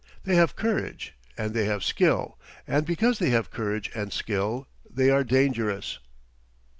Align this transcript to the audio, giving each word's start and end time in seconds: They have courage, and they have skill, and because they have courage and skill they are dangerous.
They 0.23 0.33
have 0.35 0.55
courage, 0.55 1.13
and 1.37 1.53
they 1.53 1.65
have 1.65 1.83
skill, 1.83 2.39
and 2.65 2.87
because 2.87 3.19
they 3.19 3.29
have 3.29 3.51
courage 3.51 3.91
and 3.93 4.11
skill 4.11 4.67
they 4.89 5.11
are 5.11 5.23
dangerous. 5.23 5.99